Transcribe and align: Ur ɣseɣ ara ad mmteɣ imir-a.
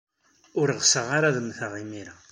Ur 0.59 0.67
ɣseɣ 0.79 1.07
ara 1.17 1.27
ad 1.29 1.37
mmteɣ 1.41 1.73
imir-a. 1.81 2.15